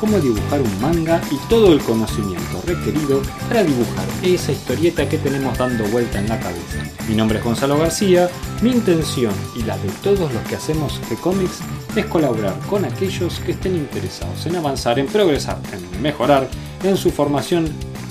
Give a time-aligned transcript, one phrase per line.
[0.00, 5.58] cómo dibujar un manga y todo el conocimiento requerido para dibujar esa historieta que tenemos
[5.58, 6.78] dando vuelta en la cabeza.
[7.06, 8.30] Mi nombre es Gonzalo García,
[8.62, 11.60] mi intención y la de todos los que hacemos G-Comics
[11.94, 16.48] es colaborar con aquellos que estén interesados en avanzar, en progresar, en mejorar
[16.82, 17.68] en su formación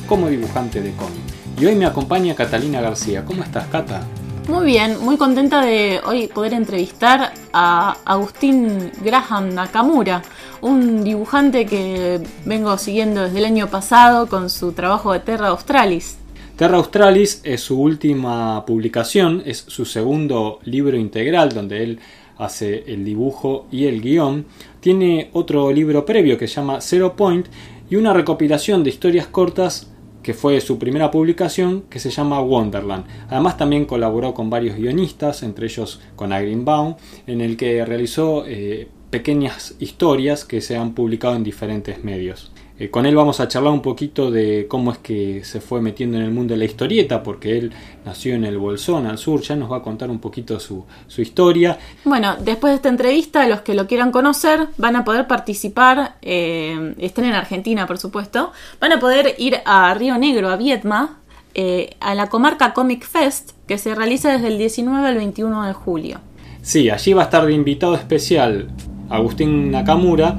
[0.08, 1.23] como dibujante de cómic.
[1.59, 3.25] Y hoy me acompaña Catalina García.
[3.25, 4.03] ¿Cómo estás, Cata?
[4.49, 10.23] Muy bien, muy contenta de hoy poder entrevistar a Agustín Graham Nakamura,
[10.62, 16.17] un dibujante que vengo siguiendo desde el año pasado con su trabajo de Terra Australis.
[16.55, 22.00] Terra Australis es su última publicación, es su segundo libro integral donde él
[22.38, 24.45] hace el dibujo y el guion.
[24.80, 27.48] Tiene otro libro previo que se llama Zero Point
[27.89, 29.88] y una recopilación de historias cortas
[30.23, 33.05] que fue su primera publicación, que se llama Wonderland.
[33.30, 36.31] Además también colaboró con varios guionistas, entre ellos con
[36.66, 36.95] Baum,
[37.26, 42.52] en el que realizó eh, pequeñas historias que se han publicado en diferentes medios.
[42.79, 46.17] Eh, con él vamos a charlar un poquito de cómo es que se fue metiendo
[46.17, 47.73] en el mundo de la historieta, porque él
[48.05, 50.85] nació en el Bolsón, al sur, ya nos va a contar un poquito su,
[51.17, 51.77] historia.
[52.05, 56.95] Bueno, después de esta entrevista, los que lo quieran conocer van a poder participar, eh,
[56.99, 61.17] estén en Argentina por supuesto, van a poder ir a Río Negro, a Vietma,
[61.55, 65.73] eh, a la comarca Comic Fest, que se realiza desde el 19 al 21 de
[65.73, 66.21] julio.
[66.61, 68.69] Sí, allí va a estar de invitado especial
[69.09, 70.38] Agustín Nakamura,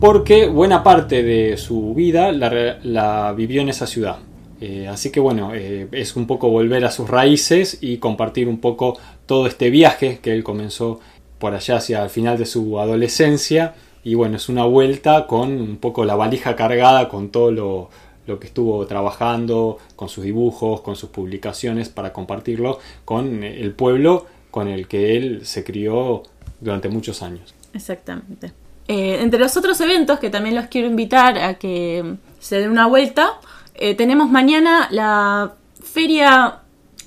[0.00, 4.18] porque buena parte de su vida la, vivió en esa ciudad.
[4.60, 8.58] Eh, así que bueno, eh, es un poco volver a sus raíces y compartir un
[8.58, 11.00] poco todo este viaje que él comenzó
[11.38, 13.74] por allá hacia el final de su adolescencia.
[14.04, 17.90] Y bueno, es una vuelta con un poco la valija cargada con todo lo,
[18.26, 24.26] lo que estuvo trabajando, con sus dibujos, con sus publicaciones, para compartirlo con el pueblo
[24.50, 26.22] con el que él se crió
[26.60, 27.53] durante muchos años.
[27.74, 28.52] Exactamente.
[28.86, 32.86] Eh, entre los otros eventos que también los quiero invitar a que se den una
[32.86, 33.34] vuelta,
[33.74, 36.60] eh, tenemos mañana la feria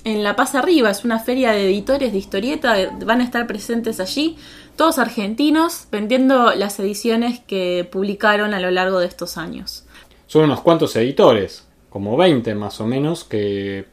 [0.04, 4.00] en La Paz Arriba, es una feria de editores de historieta, van a estar presentes
[4.00, 4.36] allí,
[4.76, 9.84] todos argentinos, vendiendo las ediciones que publicaron a lo largo de estos años.
[10.26, 13.86] Son unos cuantos editores, como 20 más o menos, que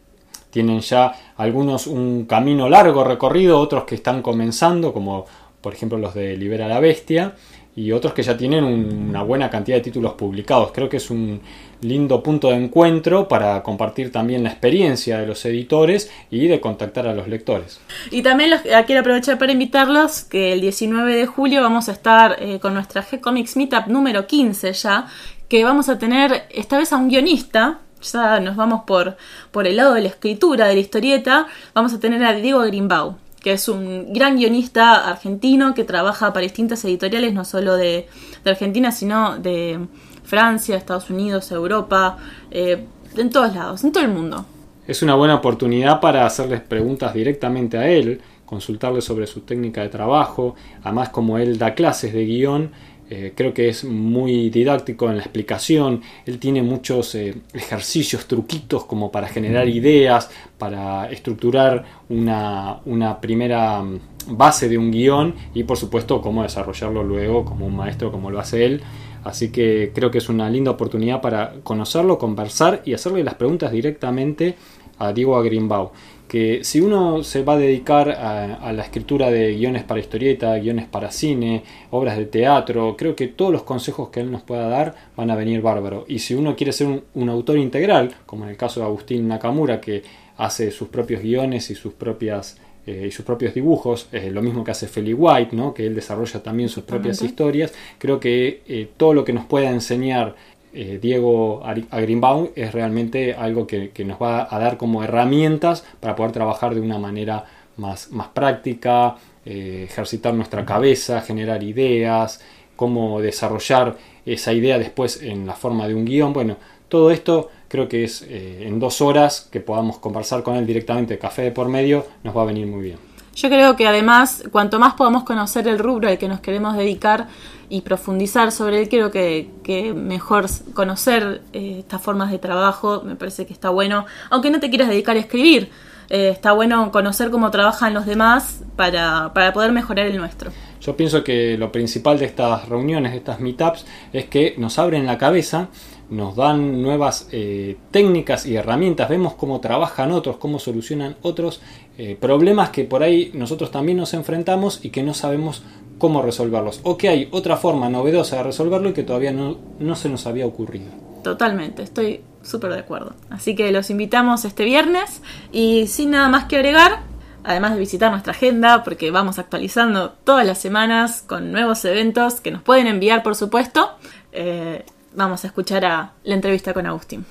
[0.51, 5.25] tienen ya algunos un camino largo recorrido, otros que están comenzando, como
[5.65, 7.33] por ejemplo los de Libera la Bestia,
[7.75, 10.71] y otros que ya tienen una buena cantidad de títulos publicados.
[10.71, 11.41] Creo que es un
[11.81, 17.07] lindo punto de encuentro para compartir también la experiencia de los editores y de contactar
[17.07, 17.79] a los lectores.
[18.11, 21.93] Y también los, ah, quiero aprovechar para invitarlos que el 19 de julio vamos a
[21.93, 25.07] estar eh, con nuestra G-Comics Meetup número 15 ya,
[25.49, 29.17] que vamos a tener esta vez a un guionista, ya nos vamos por,
[29.49, 33.17] por el lado de la escritura, de la historieta, vamos a tener a Diego Grimbau
[33.45, 38.07] que es un gran guionista argentino que trabaja para distintas editoriales, no solo de,
[38.43, 39.85] Argentina, sino de
[40.23, 42.17] Francia, Estados Unidos, Europa,
[42.49, 42.85] eh,
[43.15, 44.47] en todos lados, en todo el mundo.
[44.87, 49.89] Es una buena oportunidad para hacerles preguntas directamente a él, consultarle sobre su técnica de
[49.89, 52.71] trabajo, además como él da clases de guion,
[53.09, 56.01] eh, creo que es muy didáctico en la explicación.
[56.25, 63.81] Él tiene muchos eh, ejercicios, truquitos como para generar ideas, para estructurar una, una, primera
[63.81, 63.99] mm,
[64.29, 68.39] base de un guion y por supuesto cómo desarrollarlo luego como un maestro como lo
[68.39, 68.81] hace él.
[69.23, 73.71] Así que creo que es una linda oportunidad para conocerlo, conversar y hacerle las preguntas
[73.71, 74.55] directamente
[74.97, 75.91] a Diego Agrimbau
[76.35, 80.85] que si uno se va a dedicar a, la escritura de guiones para historieta, guiones
[80.85, 84.95] para cine, obras de teatro, creo que todos los consejos que él nos pueda dar
[85.15, 86.03] van a venir bárbaro.
[86.09, 89.79] Y si uno quiere ser un, autor integral, como en el caso de Agustín Nakamura,
[89.79, 90.03] que
[90.35, 94.71] hace sus propios guiones y sus propias eh, y sus propios dibujos, lo mismo que
[94.71, 95.73] hace Feli White, ¿no?
[95.73, 97.73] que él desarrolla también sus propias historias.
[97.97, 100.35] Creo que eh, todo lo que nos pueda enseñar
[100.75, 106.33] eh, Diego Agrimbaum es realmente algo que, nos va a dar como herramientas para poder
[106.33, 107.45] trabajar de una manera
[107.77, 112.41] más, más práctica, eh, ejercitar nuestra cabeza, generar ideas,
[112.75, 113.95] cómo desarrollar
[114.25, 116.33] esa idea después en la forma de un guion.
[116.33, 116.57] Bueno,
[116.89, 121.17] todo esto creo que es eh, en dos horas que podamos conversar con él directamente,
[121.17, 123.14] café de por medio, nos va a venir muy bien.
[123.35, 127.27] Yo creo que además, cuanto más podamos conocer el rubro al que nos queremos dedicar
[127.67, 133.45] y profundizar sobre él, creo que, mejor conocer eh, estas formas de trabajo, me parece
[133.45, 135.69] que está bueno, aunque no te quieras dedicar a escribir,
[136.09, 140.51] eh, está bueno conocer cómo trabajan los demás para, para poder mejorar el nuestro.
[140.79, 145.05] Yo pienso que lo principal de estas reuniones, de estas meetups, es que nos abren
[145.05, 145.67] la cabeza,
[146.09, 151.61] nos dan nuevas eh, técnicas y herramientas, vemos cómo trabajan otros, cómo solucionan otros
[151.97, 155.63] eh, problemas que por ahí nosotros también nos enfrentamos y que no sabemos
[155.97, 156.81] cómo resolverlos.
[156.83, 160.27] O que hay otra forma novedosa de resolverlo y que todavía no, no se nos
[160.27, 160.87] había ocurrido.
[161.23, 163.13] Totalmente, estoy súper de acuerdo.
[163.29, 165.21] Así que los invitamos este viernes
[165.51, 166.99] y sin nada más que agregar,
[167.43, 172.51] además de visitar nuestra agenda, porque vamos actualizando todas las semanas con nuevos eventos que
[172.51, 173.91] nos pueden enviar, por supuesto,
[174.33, 174.85] eh,
[175.15, 177.25] vamos a escuchar a la entrevista con Agustín.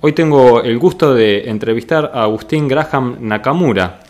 [0.00, 4.00] Hoy tengo el gusto de entrevistar a Agustín Graham Nakamura.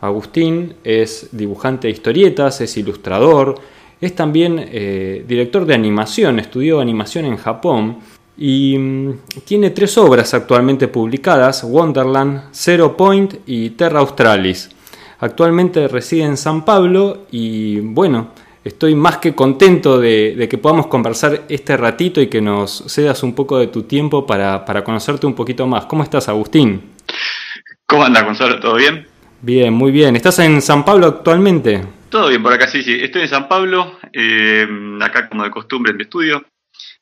[0.00, 3.56] Agustín es dibujante de historietas, es ilustrador,
[4.00, 7.98] es también eh, director de animación, estudió animación en Japón
[8.36, 14.70] y mm, tiene tres obras actualmente publicadas, Wonderland, Zero Point y Terra Australis.
[15.20, 18.28] Actualmente reside en San Pablo y bueno,
[18.64, 23.34] estoy más que contento de, que podamos conversar este ratito y que nos cedas un
[23.34, 25.86] poco de tu tiempo para, conocerte un poquito más.
[25.86, 26.94] ¿Cómo estás, Agustín?
[27.86, 28.58] ¿Cómo andas, Gonzalo?
[28.58, 29.06] ¿Todo bien?
[29.42, 30.16] Bien, muy bien.
[30.16, 31.84] ¿Estás en San Pablo actualmente?
[32.08, 32.98] Todo bien por acá, sí, sí.
[33.00, 34.66] Estoy en San Pablo, eh,
[35.02, 36.44] acá como de costumbre en mi estudio.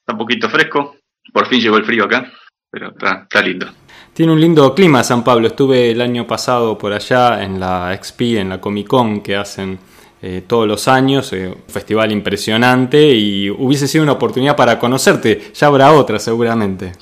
[0.01, 0.97] Está un poquito fresco,
[1.33, 2.33] por fin llegó el frío acá,
[2.71, 3.69] pero está, lindo.
[4.13, 5.47] Tiene un lindo clima San Pablo.
[5.47, 9.79] Estuve el año pasado por allá en la XP, en la Comic Con que hacen
[10.23, 11.33] eh, todos los años.
[11.33, 15.53] Eh, un festival impresionante y hubiese sido una oportunidad para conocerte.
[15.55, 16.93] Ya habrá otra seguramente.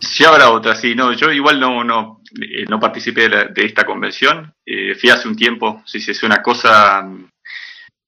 [0.00, 0.94] Ya habrá otra, sí.
[0.94, 4.54] No, yo igual no, no, eh, no participé de, esta convención.
[4.98, 7.06] fui hace un tiempo, sí, sí, es una cosa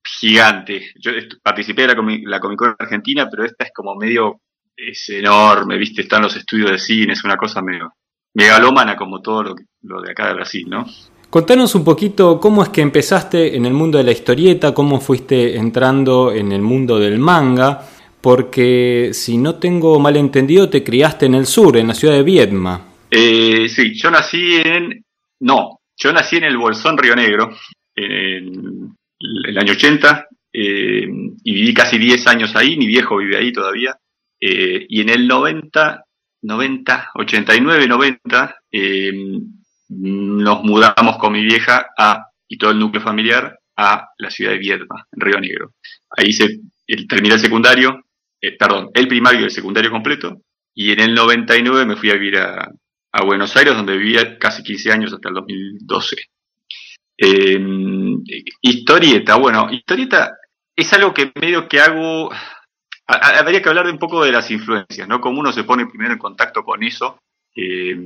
[0.02, 0.92] gigante.
[0.96, 4.40] Yo participé de la, la Comic Con Argentina, pero esta es como medio
[4.74, 7.94] es enorme, viste, están los estudios de cine, es una cosa medio
[8.34, 10.86] megalómana como todo lo, lo de acá de Brasil, ¿no?
[11.32, 15.56] Contanos un poquito cómo es que empezaste en el mundo de la historieta, cómo fuiste
[15.56, 17.88] entrando en el mundo del manga,
[18.20, 22.22] porque si no tengo mal entendido, te criaste en el sur, en la ciudad de
[22.22, 22.86] Viedma.
[23.10, 25.06] Eh, sí, yo nací en...
[25.40, 27.56] No, yo nací en el Bolsón Río Negro,
[27.96, 28.94] en
[29.48, 31.08] el año 80, eh,
[31.44, 33.96] y viví casi 10 años ahí, mi viejo vive ahí todavía.
[34.38, 36.04] Eh, y en el 90,
[36.42, 38.56] 90, 89, 90,
[39.98, 44.58] nos mudamos con mi vieja a, y todo el núcleo familiar a la ciudad de
[44.58, 45.72] Viedma, en Río Negro.
[46.10, 46.60] Ahí se
[47.08, 48.04] terminé el secundario,
[48.40, 50.40] eh, perdón, el primario y el secundario completo,
[50.74, 52.68] y en el 99 me fui a vivir a,
[53.26, 56.16] Buenos Aires, donde vivía casi 15 años hasta el 2012.
[57.18, 58.22] Em,
[58.62, 60.34] historieta, bueno, historieta
[60.74, 62.30] es algo que medio que hago
[63.06, 65.20] habría que hablar de un poco de las influencias, ¿no?
[65.20, 67.18] Cómo uno se pone primero en contacto con eso
[67.54, 67.96] eh,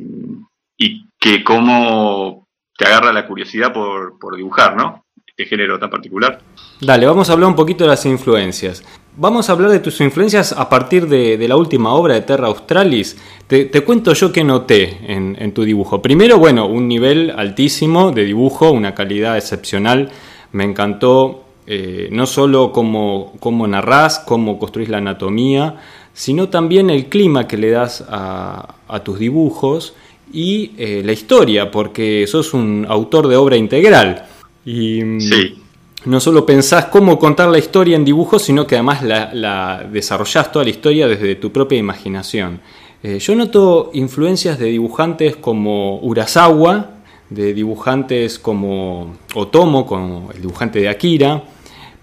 [0.76, 2.46] y que cómo
[2.76, 5.05] te agarra la curiosidad por, dibujar, ¿no?
[5.26, 6.40] Este género tan particular.
[6.81, 8.84] Dale, vamos a hablar un poquito de las influencias.
[9.17, 13.17] Vamos a hablar de tus influencias a partir de, la última obra de Terra Australis.
[13.46, 16.02] Te, cuento yo que noté en, tu dibujo.
[16.02, 20.11] Primero, bueno, un nivel altísimo de dibujo, una calidad excepcional.
[20.52, 25.76] Me encantó eh, no solo cómo, cómo, narrás, cómo construís la anatomía,
[26.17, 29.94] sino también el clima que le das a, tus dibujos
[30.32, 34.26] y eh, la historia, porque sos un autor de obra integral.
[34.64, 35.18] Y mm,
[36.06, 40.52] no solo pensás cómo contar la historia en dibujos, sino que además la, la desarrollás
[40.52, 42.61] toda la historia desde tu propia imaginación.
[43.02, 46.90] Eh, yo noto influencias de dibujantes como Urasawa,
[47.30, 51.45] de dibujantes como Otomo, como el dibujante de Akira,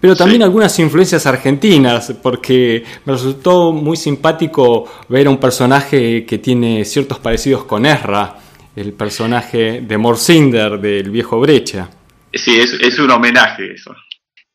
[0.04, 6.36] pero también algunas influencias argentinas, porque me resultó muy simpático ver a un personaje que
[6.36, 8.36] tiene ciertos parecidos con Ezra,
[8.76, 11.88] el personaje de Morsinder del viejo Brecha.
[12.30, 13.96] Sí, es, un homenaje eso.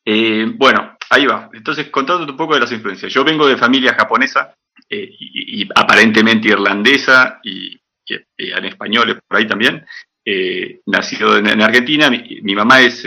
[0.06, 1.50] Eh, bueno, ahí va.
[1.52, 3.12] Entonces, contándote un poco de las influencias.
[3.12, 4.54] Yo vengo de familia japonesa
[4.88, 7.76] eh, y, aparentemente irlandesa y,
[8.38, 9.84] en español por ahí también.
[10.24, 13.04] Eh, nacido en, Argentina, mi, mamá es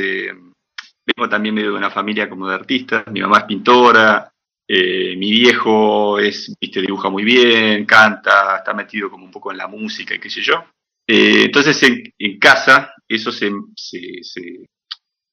[1.04, 4.32] vengo también medio de una familia como de artistas, mi mamá es pintora,
[4.68, 9.58] eh, mi viejo es, viste, dibuja muy bien, canta, está metido como un poco en
[9.58, 10.64] la música y qué sé yo.
[11.06, 13.50] Eh, entonces en, casa eso se,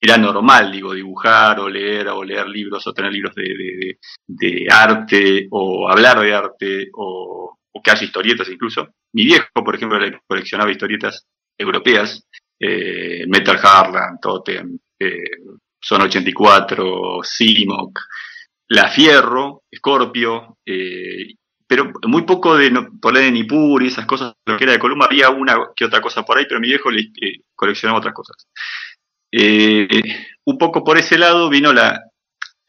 [0.01, 5.89] era normal, digo, dibujar o leer o leer libros o tener libros de, arte o
[5.89, 8.89] hablar de arte o, que haya historietas incluso.
[9.13, 11.25] Mi viejo, por ejemplo, coleccionaba historietas
[11.57, 12.27] europeas,
[12.59, 15.41] eh, Metal Harlan, Totem, eh,
[15.79, 17.99] Son 84, Simoc,
[18.67, 21.33] La Fierro, Scorpio, eh,
[21.67, 25.29] pero muy poco de Toledo Nipur y esas cosas, lo que era de Columba, había
[25.29, 28.47] una que otra cosa por ahí, pero mi viejo le, eh, coleccionaba otras cosas.
[30.45, 32.01] un poco por ese lado vino la,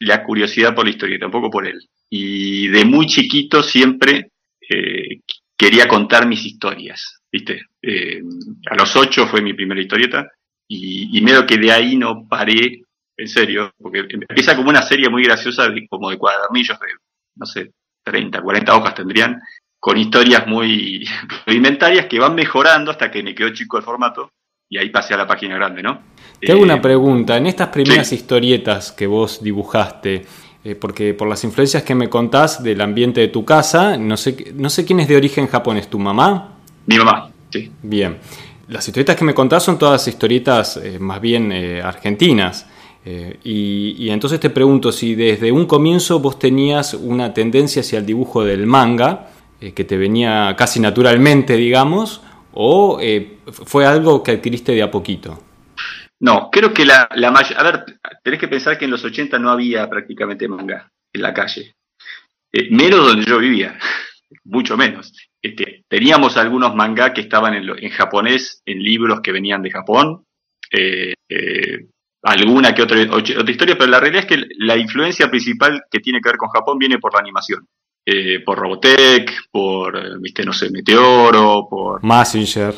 [0.01, 1.79] la curiosidad por la historieta, un poco por él.
[2.09, 4.31] Y de muy chiquito siempre
[4.67, 5.21] eh,
[5.55, 7.61] quería contar mis historias, ¿viste?
[7.81, 8.21] Eh,
[8.69, 10.27] a los ocho fue mi primera historieta
[10.73, 12.83] y, y medio que de ahí no paré,
[13.17, 16.87] en serio, porque empieza como una serie muy graciosa, como de cuadernillos de,
[17.35, 17.71] no sé,
[18.03, 19.41] 30, 40 hojas tendrían,
[19.79, 21.05] con historias muy
[21.45, 24.31] rudimentarias que van mejorando hasta que me quedó chico el formato
[24.69, 25.99] y ahí pasé a la página grande, ¿no?
[26.39, 27.35] Te hago una eh, pregunta.
[27.35, 30.25] En estas primeras historietas que vos dibujaste,
[30.63, 34.53] eh, porque por las influencias que me contás del ambiente de tu casa, no sé,
[34.55, 36.57] no sé quién es de origen japonés, ¿tu mamá?
[36.85, 37.69] Mi mamá, sí.
[37.83, 38.17] Bien.
[38.71, 41.51] Las historietas que me contás son todas historietas eh, más bien
[41.83, 42.67] argentinas.
[43.03, 48.05] Y, y, entonces te pregunto si desde un comienzo vos tenías una tendencia hacia el
[48.05, 52.21] dibujo del manga, que te venía casi naturalmente, digamos,
[52.53, 52.99] o
[53.51, 55.41] fue algo que adquiriste de a poquito.
[56.21, 57.29] No, creo que la, la.
[57.29, 57.83] A ver,
[58.23, 61.75] tenés que pensar que en los 80 no había prácticamente manga en la calle.
[62.53, 63.79] Eh, menos donde yo vivía,
[64.43, 65.13] mucho menos.
[65.41, 70.25] Este, teníamos algunos manga que estaban en, en, japonés, en libros que venían de Japón,
[70.71, 71.87] eh, eh,
[72.23, 76.21] alguna que otra, otra historia, pero la realidad es que la influencia principal que tiene
[76.21, 77.65] que ver con Japón viene por la animación.
[78.45, 82.03] por Robotech, por, viste, no sé, Meteoro, por...
[82.03, 82.73] Massinger.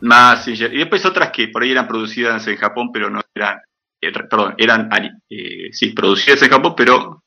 [0.00, 3.60] Más, y después otras que por ahí eran producidas en Japón, pero no eran,
[4.00, 4.88] eh, perdón, eran,
[5.28, 7.24] eh, sí, producidas en Japón, pero,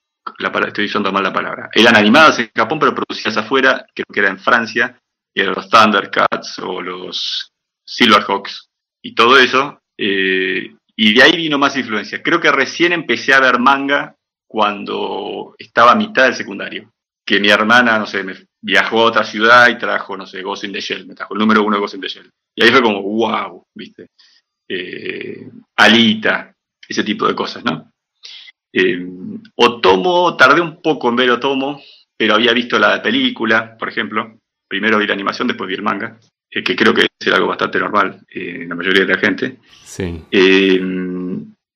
[0.67, 4.29] estoy diciendo mal la palabra, eran animadas en Japón, pero producidas afuera, creo que era
[4.29, 4.99] en Francia,
[5.33, 7.51] y eran los Thundercats o los
[7.85, 8.69] Silverhawks
[9.01, 12.21] y todo eso, eh, y de ahí vino más influencia.
[12.21, 14.15] Creo que recién empecé a ver manga
[14.47, 16.91] cuando estaba a mitad del secundario,
[17.25, 20.63] que mi hermana, no sé, me viajó a otra ciudad y trajo, no sé, Ghost
[20.63, 22.29] in the Shell, me trajo el número uno de Ghost in the Shell.
[22.55, 24.07] Y ahí fue como, wow, ¿viste?
[24.67, 26.53] Eh, Alita,
[26.87, 27.91] ese tipo de cosas, ¿no?
[28.73, 29.05] Eh,
[29.55, 31.81] Otomo, tardé un poco en ver Otomo,
[32.17, 34.37] pero había visto la película, por ejemplo.
[34.67, 37.79] Primero vi la animación, después vi el manga, eh, que creo que es algo bastante
[37.79, 39.57] normal eh, en la mayoría de la gente.
[39.83, 40.23] Sí.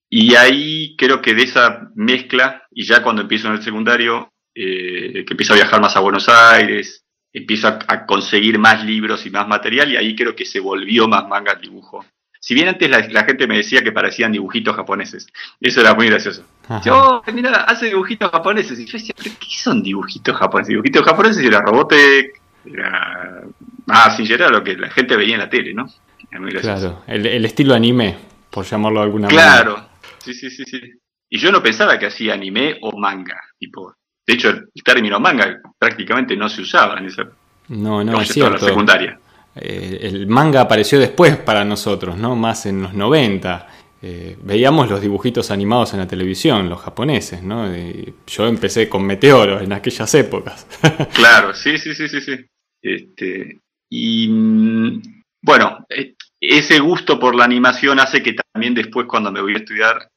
[0.10, 5.26] y ahí creo que de esa mezcla, y ya cuando empiezo en el secundario, que
[5.28, 9.92] empiezo a viajar más a Buenos Aires, empiezo a, conseguir más libros y más material
[9.92, 12.06] y ahí creo que se volvió más manga al dibujo.
[12.44, 15.28] Si bien antes la, gente me decía que parecían dibujitos japoneses,
[15.62, 16.44] eso era muy gracioso.
[16.84, 18.78] Yo, oh, mira, hace dibujitos japoneses.
[18.78, 20.72] Y yo decía, ¿pero qué son dibujitos japoneses?
[20.72, 23.44] Dibujitos japoneses era Robotech, era...
[23.88, 25.88] Ah, sí, era lo que la gente veía en la tele, ¿no?
[26.60, 28.18] Claro, el, el, estilo anime,
[28.50, 29.42] por llamarlo de alguna manera.
[29.42, 30.82] Claro, sí, sí, sí, sí.
[31.30, 33.96] Y yo no pensaba que hacía anime o manga, tipo,
[34.28, 37.24] de hecho, el término manga prácticamente no se usaba en esa
[37.70, 38.54] no, no, es cierto.
[38.54, 39.18] La secundaria.
[39.56, 42.36] Eh, el manga apareció después para nosotros, ¿no?
[42.36, 43.68] Más en los 90.
[44.02, 47.74] Eh, veíamos los dibujitos animados en la televisión, los japoneses, ¿no?
[48.28, 50.68] yo empecé con Meteoro en aquellas épocas.
[51.14, 52.46] claro, sí, sí, sí, sí, sí.
[52.82, 55.02] Este, y mm,
[55.42, 59.60] bueno, eh, ese gusto por la animación hace que también después cuando me voy a
[59.60, 60.10] estudiar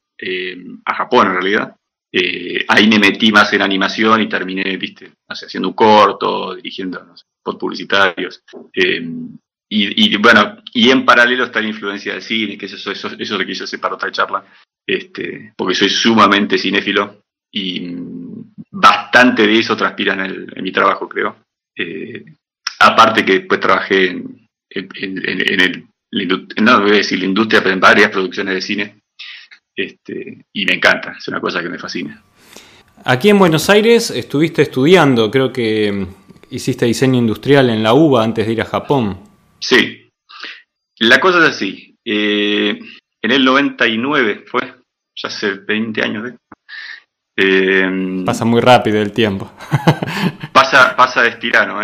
[0.83, 1.75] a Japón en realidad,
[2.11, 7.57] eh, ahí me metí más en animación y terminé, viste, haciendo un corto, dirigiendo por
[7.57, 8.41] publicitarios.
[8.73, 9.05] Eh,
[9.69, 13.45] y, bueno, y en paralelo está la influencia del cine, que eso, eso, eso lo
[13.45, 14.45] quise hacer para otra charla,
[14.85, 17.93] este, porque soy sumamente cinéfilo y
[18.71, 21.35] bastante de eso transpira en, mi trabajo, creo.
[21.75, 22.23] Eh,
[22.79, 24.33] aparte que después trabajé en,
[24.69, 25.87] el,
[26.61, 29.01] no voy a decir la industria, pero en varias producciones de cine
[29.77, 32.21] este, y me encanta, es una cosa que me fascina.
[33.05, 36.07] Aquí en Buenos Aires estuviste estudiando, creo que mm,
[36.49, 39.19] hiciste diseño industrial en la UBA antes de ir a Japón.
[39.59, 40.09] Sí,
[40.99, 41.95] la cosa es así.
[42.03, 42.79] Eh,
[43.21, 44.61] en el 99 fue,
[45.15, 46.31] ya hace 20 años.
[46.31, 46.37] ¿eh?
[47.37, 49.51] Eh, pasa muy rápido el tiempo.
[50.51, 51.79] pasa, pasa de estirano.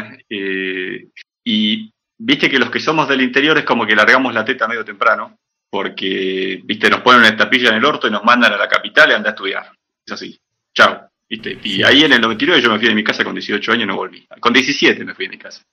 [1.45, 4.83] y viste que los que somos del interior es como que largamos la teta medio
[4.83, 5.37] temprano
[5.73, 9.09] porque, viste, nos ponen una estapilla en el orto y nos mandan a la capital
[9.09, 9.71] y anda a estudiar.
[10.05, 10.39] Es así.
[10.71, 11.09] Chao.
[11.27, 11.57] ¿Viste?
[11.63, 13.87] Y ahí en el 99 yo me fui de mi casa con 18 años y
[13.87, 14.23] no volví.
[14.39, 15.63] Con 17 me fui de mi casa.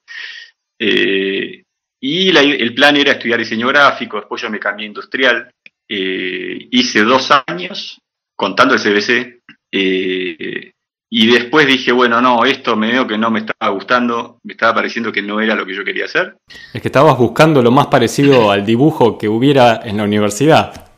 [0.78, 1.64] Eh,
[2.00, 5.50] y el plan era estudiar diseño gráfico, después yo me cambié a industrial.
[5.86, 8.00] Eh, hice dos años
[8.34, 9.42] contando el CBC.
[9.70, 10.72] Eh,
[11.12, 14.76] y después dije, bueno, no, esto me veo que no me estaba gustando, me estaba
[14.76, 16.36] pareciendo que no era lo que yo quería hacer.
[16.72, 20.88] Es que estabas buscando lo más parecido al dibujo que hubiera en la universidad.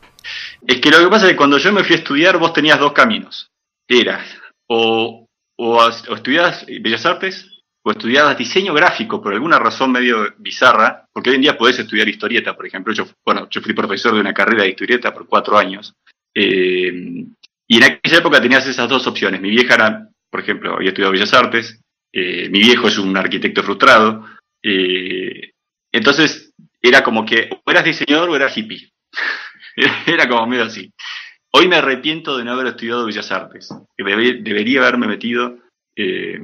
[0.66, 2.78] Es que lo que pasa es que cuando yo me fui a estudiar, vos tenías
[2.78, 3.48] dos caminos.
[3.88, 4.22] Era
[4.68, 5.26] o,
[5.58, 7.48] o, estudiabas Bellas Artes
[7.82, 12.08] o estudiabas diseño gráfico por alguna razón medio bizarra, porque hoy en día podés estudiar
[12.08, 12.92] historieta, por ejemplo.
[12.92, 15.94] Yo, bueno, yo fui profesor de una carrera de historieta por cuatro años.
[16.34, 17.24] Eh,
[17.72, 19.40] Y en aquella época tenías esas dos opciones.
[19.40, 21.80] Mi vieja era, por ejemplo, había estudiado Bellas Artes,
[22.12, 24.26] eh, mi viejo es un arquitecto frustrado,
[24.62, 25.52] eh,
[25.90, 26.52] entonces
[26.82, 28.92] era como que o eras diseñador o eras hippie.
[30.06, 30.92] era como medio así.
[31.50, 33.70] Hoy me arrepiento de no haber estudiado Bellas Artes.
[33.96, 35.56] Debería haberme metido.
[35.96, 36.42] Eh,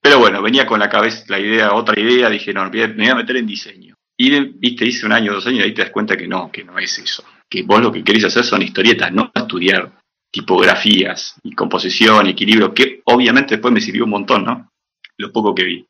[0.00, 3.14] pero bueno, venía con la cabeza la idea, otra idea, dije, no, me voy a
[3.16, 3.96] meter en diseño.
[4.16, 6.62] Y viste, hice un año, dos años, y ahí te das cuenta que no, que
[6.62, 7.24] no es eso.
[7.48, 9.99] Que vos lo que querés hacer son historietas, no estudiar
[10.30, 14.70] tipografías y composición equilibrio, que obviamente después me sirvió un montón, ¿no?
[15.16, 15.86] Lo poco que vi.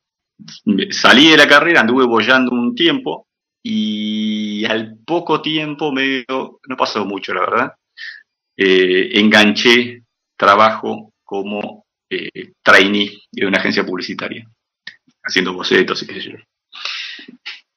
[0.90, 3.26] Salí de la carrera, anduve bollando un tiempo
[3.62, 7.75] y al poco tiempo, medio, no pasó mucho, la verdad,
[8.56, 10.02] eh, enganché
[10.37, 14.49] trabajo como eh, trainee de una agencia publicitaria,
[15.23, 16.38] haciendo bocetos y qué sé yo.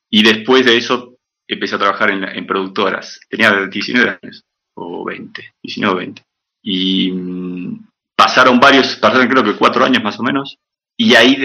[0.09, 1.17] Y después de eso
[1.47, 3.19] empecé a trabajar en, productoras.
[3.29, 4.43] Tenía 19 años,
[4.75, 6.23] o 20, 19 o 20.
[6.63, 10.57] Y mm, pasaron varios, pasaron creo que cuatro años más o menos,
[10.97, 11.37] y ahí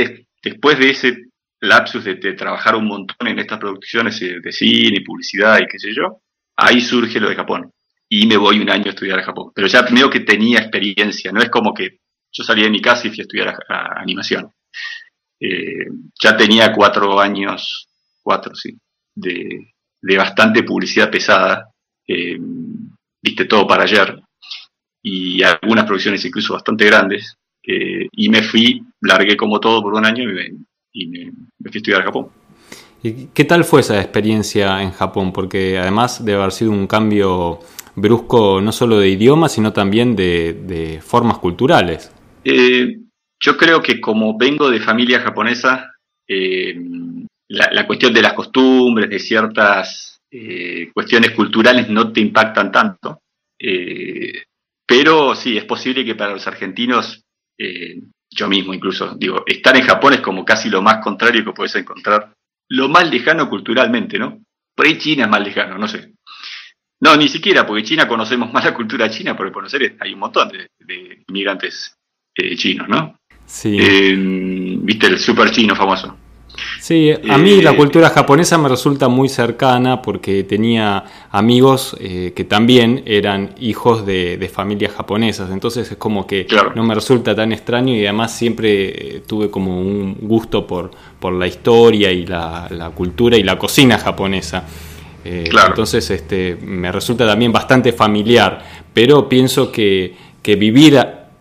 [0.43, 1.25] después de ese
[1.61, 5.93] lapsus de, trabajar un montón en estas producciones de cine, y publicidad y qué sé
[5.93, 6.21] yo,
[6.57, 7.73] ahí surge lo de Japón.
[8.09, 9.51] Y me voy un año a estudiar a Japón.
[9.55, 11.99] Pero ya primero que tenía experiencia, no es como que
[12.33, 14.51] yo salí de mi casa y fui a estudiar animación.
[15.41, 15.87] Eh,
[16.23, 17.89] ya tenía cuatro años,
[18.23, 18.79] cuatro, sí,
[19.15, 19.73] de,
[20.17, 21.71] bastante publicidad pesada.
[22.07, 22.39] Eh,
[23.21, 24.23] viste todo para ayer
[25.03, 27.37] y algunas producciones incluso bastante grandes.
[27.67, 32.01] Eh, y me fui, largué como todo por un año y, me, fui a estudiar
[32.01, 32.29] a Japón.
[33.03, 35.33] ¿Y qué tal fue esa experiencia en Japón?
[35.33, 37.61] Porque además debe haber sido un cambio
[37.95, 42.11] brusco no solo de idioma, sino también de, formas culturales.
[42.45, 42.97] Eh,
[43.39, 45.93] yo creo que como vengo de familia japonesa,
[46.27, 46.75] eh,
[47.49, 50.21] la, cuestión de las costumbres, de ciertas
[50.93, 53.21] cuestiones culturales no te impactan tanto.
[54.89, 57.23] Pero sí, es posible que para los argentinos,
[57.59, 61.53] eh, yo mismo incluso, digo, estar en Japón es como casi lo más contrario que
[61.53, 62.33] puedes encontrar,
[62.71, 64.41] lo más lejano culturalmente, ¿no?
[64.75, 66.15] Por ahí China es más lejano, no sé.
[67.01, 70.21] No, ni siquiera, porque China conocemos más la cultura china, porque por conocer hay un
[70.21, 71.95] montón de, inmigrantes
[72.35, 73.19] eh, chinos, ¿no?
[73.45, 73.77] Sí.
[73.79, 76.17] Eh, Viste el super chino famoso.
[76.81, 82.33] Sí, a mí la eh, cultura japonesa me resulta muy cercana porque tenía amigos eh,
[82.35, 87.53] que también eran hijos de, familias japonesas, entonces es como que no me resulta tan
[87.53, 92.91] extraño y además siempre eh, tuve como un gusto por, por la historia y la,
[92.95, 94.65] cultura y la cocina japonesa.
[95.25, 100.99] Entonces este, me resulta también bastante familiar, pero pienso que, que vivir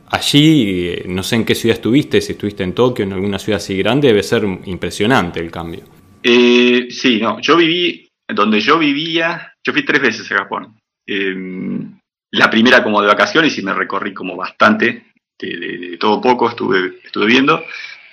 [0.10, 3.58] allí, eh, no sé en qué ciudad estuviste, si estuviste en Tokio, en alguna ciudad
[3.58, 5.84] así grande, debe ser impresionante el cambio.
[6.24, 10.78] Eh, sí, no, yo viví, donde yo vivía, yo fui tres veces a Japón.
[11.06, 12.00] Em,
[12.32, 15.08] la primera como de vacaciones y me recorrí como bastante,
[15.40, 17.64] de, todo poco estuve, estuve viendo.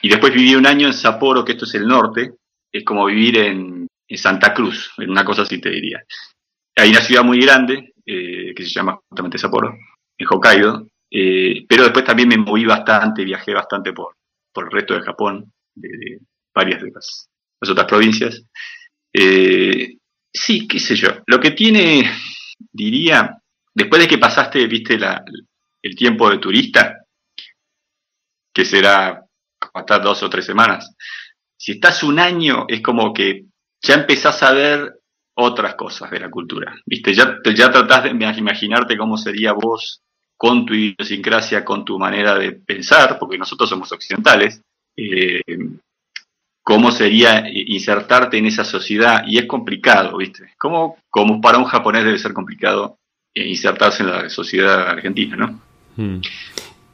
[0.02, 2.34] Y después viví un año en Sapporo, que esto es el norte,
[2.70, 6.04] es como vivir en, Santa Cruz, en una cosa así te diría.
[6.76, 9.76] Hay una ciudad muy grande, eh, que se llama justamente Sapporo,
[10.16, 14.16] en Hokkaido, eh, pero después también me moví bastante, viajé bastante por,
[14.52, 16.18] por el resto de Japón, de,
[16.52, 18.42] varias de las, otras provincias.
[19.12, 19.96] Eh,
[20.32, 21.10] sí, qué sé yo.
[21.26, 22.10] Lo que tiene,
[22.72, 23.38] diría,
[23.72, 25.24] después de que pasaste, viste, la,
[25.82, 27.04] el tiempo de turista,
[28.52, 29.24] que será
[29.72, 30.96] hasta dos o tres semanas,
[31.56, 33.44] si estás un año es como que
[33.80, 34.94] ya empezás a ver
[35.36, 40.03] otras cosas de la cultura, viste, ya, ya tratás de imaginarte cómo sería vos
[40.44, 44.60] con tu idiosincrasia, con tu manera de pensar, porque nosotros somos occidentales,
[44.94, 45.40] eh,
[46.62, 50.50] cómo sería insertarte en esa sociedad, y es complicado, ¿viste?
[50.58, 52.98] Como, como para un japonés debe ser complicado
[53.34, 55.60] eh, insertarse en la sociedad argentina, ¿no?
[55.96, 56.20] Hmm.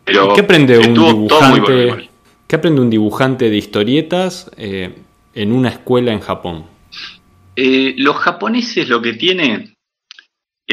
[0.05, 2.09] Pero ¿Qué aprende un dibujante?
[2.47, 4.95] ¿Qué aprende un dibujante de historietas eh,
[5.35, 6.67] en una escuela en Japón?
[7.57, 9.75] los japoneses lo que tienen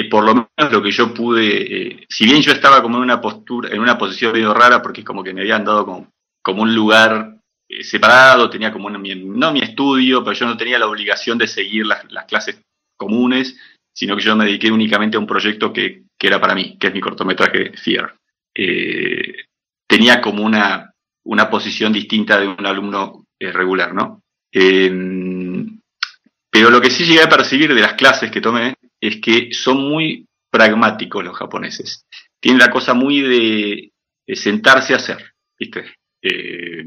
[0.04, 1.48] por lo menos lo que yo pude,
[1.92, 5.04] eh, si bien yo estaba como en una postura, en una posición medio rara, porque
[5.04, 10.24] como que me habían dado como, un lugar eh, separado, tenía como no mi estudio,
[10.24, 12.62] pero yo no tenía la obligación de seguir las, clases
[12.96, 13.58] comunes,
[13.94, 16.94] sino que yo me dediqué únicamente a un proyecto que, era para mí, que es
[16.94, 18.16] mi cortometraje Fear.
[18.56, 19.46] Eh,
[19.88, 20.94] tenía como una,
[21.26, 24.22] una posición distinta de un alumno regular, ¿no?
[26.50, 29.90] pero lo que sí llegué a percibir de las clases que tomé es que son
[29.90, 32.06] muy pragmáticos los japoneses.
[32.40, 33.92] Tienen la cosa muy de,
[34.36, 35.86] sentarse a hacer, ¿viste?
[36.22, 36.84] Eh,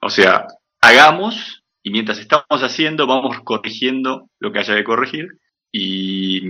[0.00, 0.46] o sea,
[0.80, 5.28] hagamos y mientras estamos haciendo vamos corrigiendo lo que haya que corregir
[5.70, 6.42] y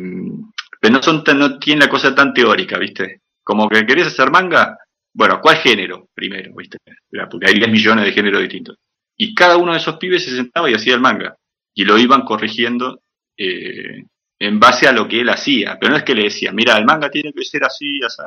[0.80, 3.20] pero no son no tienen la cosa tan teórica, ¿viste?
[3.44, 4.76] Como que querés hacer manga,
[5.14, 6.52] bueno, ¿cuál género primero?
[6.56, 6.78] ¿viste?
[7.30, 8.76] Porque hay 10 millones de géneros distintos.
[9.16, 11.36] Y cada uno de esos pibes se sentaba y hacía el manga.
[11.74, 13.00] Y lo iban corrigiendo
[13.36, 14.04] eh,
[14.42, 15.78] en base a lo que él hacía.
[15.78, 18.22] Pero no es que le decía, mira, el manga tiene que ser así, así.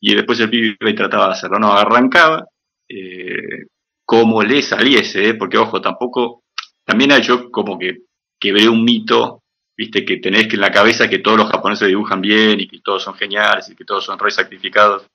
[0.00, 1.58] Y después el pibe trataba de hacerlo.
[1.58, 2.46] No, arrancaba
[2.88, 3.66] eh,
[4.06, 5.34] como le saliese, ¿eh?
[5.34, 6.42] porque ojo, tampoco.
[6.84, 8.04] También hay yo como que
[8.40, 9.42] quebré un mito,
[9.76, 12.80] viste, que tenés que en la cabeza que todos los japoneses dibujan bien y que
[12.80, 15.06] todos son geniales y que todos son re sacrificados.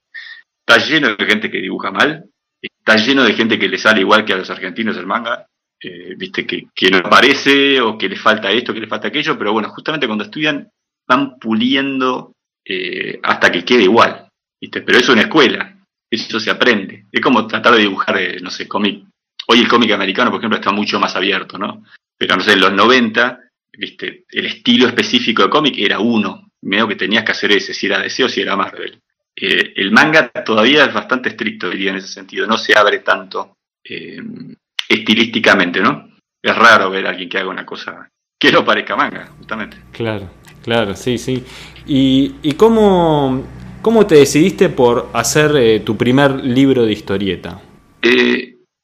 [0.65, 2.29] Está lleno de gente que dibuja mal,
[2.62, 5.47] está lleno de gente que le sale igual que a los argentinos el manga,
[5.82, 9.38] eh, viste, que, que, no aparece o que le falta esto, que le falta aquello,
[9.38, 10.70] pero bueno, justamente cuando estudian
[11.08, 12.34] van puliendo
[12.64, 14.28] eh, hasta que quede igual,
[14.60, 15.78] viste, pero eso es una escuela,
[16.10, 19.06] eso se aprende, es como tratar de dibujar, eh, no sé, cómic.
[19.48, 21.84] Hoy el cómic americano, por ejemplo, está mucho más abierto, ¿no?
[22.18, 23.40] Pero no sé, en los 90,
[23.78, 27.86] viste, el estilo específico de cómic era uno, medio que tenías que hacer ese, si
[27.86, 29.00] era Deseo, si era Marvel.
[29.36, 32.48] Eh, el manga todavía es bastante estricto, diría, en ese sentido.
[32.48, 33.58] No se abre tanto
[34.89, 36.10] estilísticamente, ¿no?
[36.41, 39.78] Es raro ver a alguien que haga una cosa que no parezca manga, justamente.
[39.91, 40.30] Claro,
[40.63, 41.43] claro, sí, sí.
[41.88, 43.43] ¿Y, y cómo,
[43.82, 47.62] cómo, te decidiste por hacer eh, tu primer libro de historieta?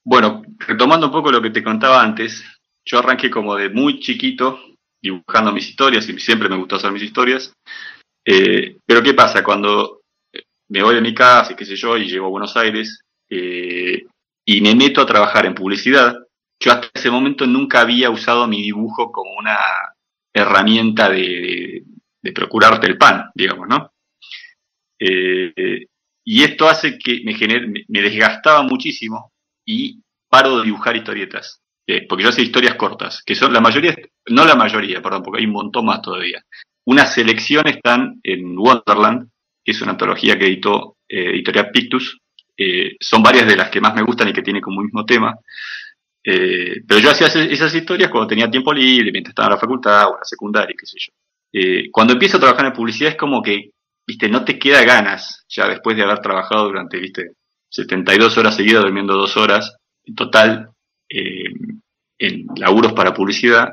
[0.04, 2.44] bueno, retomando un poco lo que te contaba antes,
[2.84, 4.60] yo arranqué como de muy chiquito
[5.00, 7.54] dibujando mis historias y siempre me gustó hacer mis historias.
[8.24, 9.44] pero ¿qué pasa?
[9.44, 10.02] Cuando
[10.70, 14.06] me voy de mi casa y qué sé yo, y llego a Buenos Aires, eh,
[14.52, 16.16] y me meto a trabajar en publicidad.
[16.60, 19.58] Yo hasta ese momento nunca había usado mi dibujo como una
[20.34, 21.84] herramienta de,
[22.36, 23.92] procurarte el pan, digamos, ¿no?
[25.00, 25.88] Eh,
[26.24, 29.32] y esto hace que me, me desgastaba muchísimo
[29.66, 31.62] y paro de dibujar historietas.
[31.88, 33.96] Eh, porque yo hacía historias cortas, que son la mayoría,
[34.30, 36.44] no la mayoría, perdón, porque hay un montón más todavía.
[36.86, 39.30] Una selección están en Wonderland,
[39.64, 42.20] que es una antología que editó eh, Editorial Pictus.
[42.58, 45.36] Eh, son varias de las que más me gustan y que tiene como mismo tema.
[46.24, 50.06] Eh, pero yo hacía esas historias cuando tenía tiempo libre, mientras estaba en la facultad
[50.06, 51.12] o en la secundaria, qué sé yo.
[51.92, 53.72] cuando empiezo a trabajar en publicidad es como que,
[54.08, 57.32] viste, no te queda ganas, ya después de haber trabajado durante, viste,
[57.70, 60.70] 72 horas seguidas, durmiendo dos horas, en total,
[61.10, 63.70] en laburos para publicidad,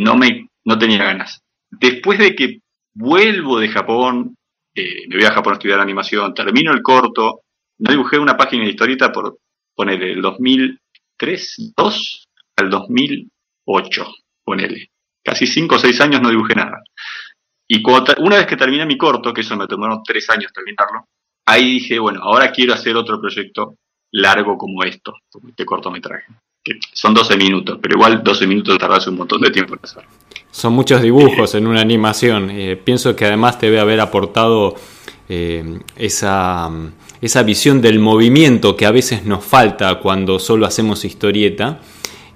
[0.00, 1.42] no me, no tenía ganas.
[1.70, 2.58] Después de que
[2.94, 4.36] vuelvo de Japón,
[4.74, 7.40] eh, me voy a Japón a estudiar animación, termino el corto,
[7.82, 9.38] no dibujé una página de historieta por
[9.74, 14.06] poner el 2003, 2 al 2008,
[14.44, 14.90] ponele.
[15.24, 16.82] Casi 5 o 6 años no dibujé nada.
[17.68, 17.82] Y
[18.18, 21.06] una vez que terminé mi corto, que eso me tomó 3 años terminarlo,
[21.46, 23.74] ahí dije, bueno, ahora quiero hacer otro proyecto
[24.12, 26.32] largo como esto, como este cortometraje.
[26.62, 30.08] Que son 12 minutos, pero igual 12 minutos tardas un montón de tiempo en hacerlo.
[30.52, 32.50] Son muchos dibujos en una animación.
[32.50, 34.76] Eh, pienso que además te debe haber aportado
[35.28, 36.70] eh, esa,
[37.22, 41.80] esa, visión del movimiento que a veces nos falta cuando solo hacemos historieta.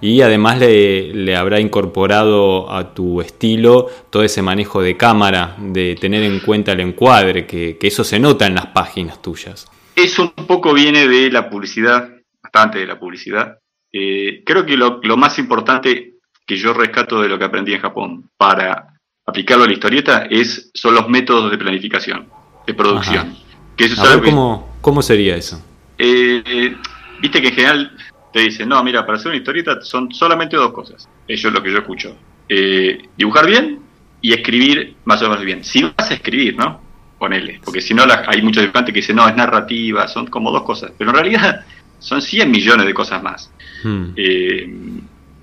[0.00, 6.22] Y además le, habrá incorporado a tu estilo todo ese manejo de cámara, de tener
[6.22, 9.66] en cuenta el encuadre, que, eso se nota en las páginas tuyas.
[9.94, 12.10] Eso un poco viene de la publicidad,
[12.42, 13.58] bastante de la publicidad.
[13.90, 17.80] Eh, creo que lo, lo más importante que yo rescato de lo que aprendí en
[17.80, 18.96] Japón para
[19.26, 22.28] aplicarlo a la historieta es, son los métodos de planificación,
[22.66, 23.36] de producción.
[23.76, 25.62] Que eso ¿cómo, sería eso?
[25.98, 26.76] Eh,
[27.20, 27.96] viste que en general
[28.32, 31.08] te dicen, no, mira, para hacer una historieta son solamente dos cosas.
[31.26, 32.16] Eso es lo que yo escucho.
[32.48, 33.80] Eh, dibujar bien
[34.20, 35.64] y escribir más o menos bien.
[35.64, 36.80] Si vas a escribir, ¿no?
[37.18, 37.60] Ponele.
[37.64, 40.92] Porque si no, hay muchos dibujantes que dicen, no, es narrativa, son como dos cosas.
[40.96, 41.64] Pero en realidad
[41.98, 43.50] son 100 millones de cosas más.
[43.82, 44.12] Hmm.
[44.16, 44.70] Eh,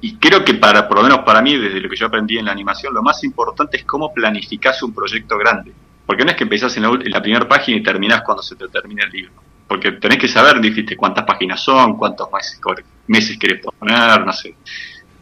[0.01, 2.45] y creo que para, por lo menos para mí, desde lo que yo aprendí en
[2.45, 5.71] la animación, lo más importante es cómo planificás un proyecto grande.
[6.05, 9.05] Porque no es que empezás en la, primera página y terminás cuando se te termina
[9.05, 9.33] el libro.
[9.67, 12.59] Porque tenés que saber, dijiste, cuántas páginas son, cuántos meses,
[13.07, 14.55] meses querés poner, no sé,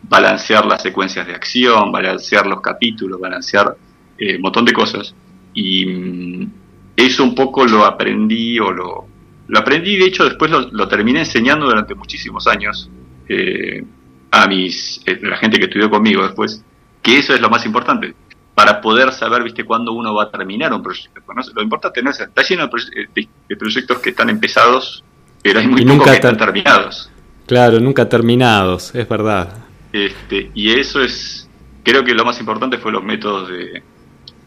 [0.04, 3.76] balancear las secuencias de acción, balancear los capítulos, balancear
[4.18, 5.14] eh, un montón de cosas.
[5.54, 6.52] Y mm,
[6.96, 9.08] eso un poco lo aprendí o lo,
[9.48, 12.90] lo aprendí, de hecho después lo, lo terminé enseñando durante muchísimos años.
[13.30, 13.84] Eh,
[14.32, 16.64] a mis, eh, la gente que estudió conmigo después,
[17.02, 18.14] que eso es lo más importante,
[18.56, 21.22] para poder saber, viste, cuándo uno va a terminar un proyecto.
[21.56, 25.04] Lo importante no es, está lleno de, proyectos que están empezados,
[25.42, 27.10] pero hay muy pocos que están terminados.
[27.48, 29.66] Claro, nunca terminados, es verdad.
[29.92, 31.50] Este, y eso es,
[31.84, 33.84] creo que lo más importante fue los métodos de,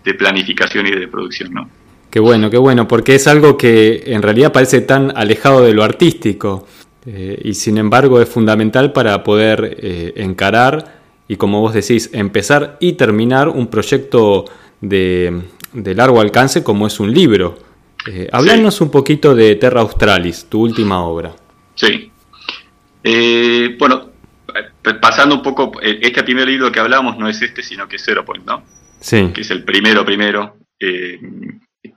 [0.04, 1.68] de planificación y de producción, ¿no?
[2.10, 5.82] Qué bueno, qué bueno, porque es algo que en realidad parece tan alejado de lo
[5.82, 6.66] artístico.
[7.06, 12.76] Eh, y sin embargo es fundamental para poder eh, encarar y como vos decís, empezar
[12.80, 14.44] y terminar un proyecto
[14.80, 17.58] de, largo alcance como es un libro.
[18.06, 21.34] Eh, hablanos un poquito de Terra Australis, tu última obra.
[21.74, 22.10] Sí.
[23.02, 24.10] Eh, bueno,
[25.00, 28.04] pasando un poco, eh, este primer libro que hablamos no es este, sino que es
[28.04, 28.62] Zero Point, ¿no?
[29.00, 29.30] Sí.
[29.34, 30.56] Que es el primero, primero.
[30.78, 31.18] Eh,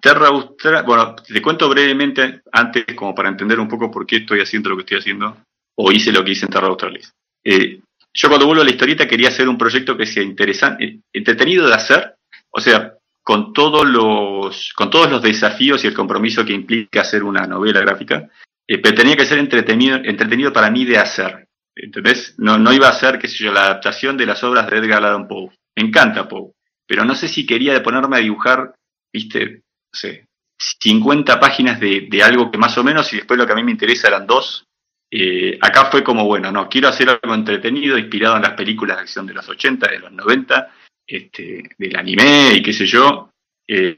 [0.01, 4.41] Terra Australis, bueno, te cuento brevemente, antes como para entender un poco por qué estoy
[4.41, 5.37] haciendo lo que estoy haciendo,
[5.75, 7.11] o hice lo que hice en Terra Australis.
[7.43, 7.79] Eh,
[8.17, 11.75] yo cuando vuelvo a la historieta quería hacer un proyecto que sea interesante, entretenido de
[11.75, 12.15] hacer,
[12.49, 17.23] o sea, con todos los, con todos los desafíos y el compromiso que implica hacer
[17.23, 18.27] una novela gráfica,
[18.67, 21.47] eh, pero tenía que ser entretenido, entretenido para mí de hacer.
[21.75, 22.33] ¿Entendés?
[22.39, 25.05] No, no iba a ser, qué sé yo, la adaptación de las obras de Edgar
[25.05, 25.51] Allan Poe.
[25.75, 26.53] Me encanta Poe.
[26.87, 28.73] Pero no sé si quería ponerme a dibujar,
[29.13, 30.25] viste, no sé,
[30.57, 33.63] 50 páginas de, de algo que más o menos, y después lo que a mí
[33.63, 34.66] me interesa eran dos,
[35.09, 39.03] eh, acá fue como, bueno, no, quiero hacer algo entretenido, inspirado en las películas de
[39.03, 40.73] acción de los 80, de los 90,
[41.07, 43.31] este, del anime y qué sé yo.
[43.67, 43.97] Eh,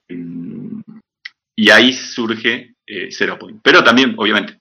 [1.55, 3.59] y ahí surge eh, Zero Point.
[3.63, 4.59] Pero también, obviamente,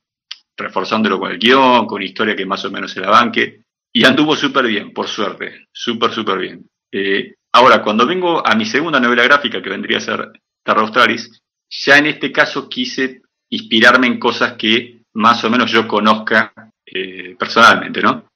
[0.56, 3.62] reforzándolo con el guion, con historia que más o menos se la banque.
[3.92, 6.68] Y anduvo súper bien, por suerte, súper, súper bien.
[6.92, 10.32] Eh, ahora, cuando vengo a mi segunda novela gráfica, que vendría a ser
[10.62, 15.86] Terra Australis, ya en este caso quise inspirarme en cosas que más o menos yo
[15.86, 16.52] conozca
[16.86, 18.28] eh, personalmente, ¿no?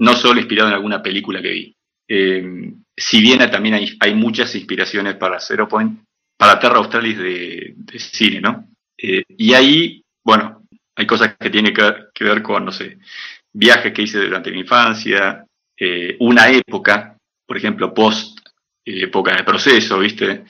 [0.00, 1.76] No solo inspirado en alguna película que vi.
[2.08, 6.02] Eh, si bien también hay, muchas inspiraciones para Zero Point,
[6.36, 8.68] para Terra Australis de, cine, ¿no?
[8.98, 10.66] Eh, y ahí, bueno,
[10.96, 12.98] hay cosas que tienen que, ver con, no sé,
[13.52, 15.44] viajes que hice durante mi infancia,
[16.20, 17.16] una época,
[17.46, 18.40] por ejemplo, post
[18.84, 20.44] época de proceso, ¿viste?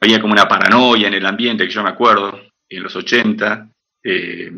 [0.00, 3.68] Había como una paranoia en el ambiente que yo me acuerdo, en los 80.
[4.06, 4.50] Eh,